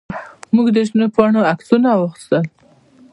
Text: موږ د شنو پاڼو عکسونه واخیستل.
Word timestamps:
موږ 0.55 0.67
د 0.75 0.77
شنو 0.87 1.05
پاڼو 1.15 1.41
عکسونه 1.51 1.89
واخیستل. 1.95 2.43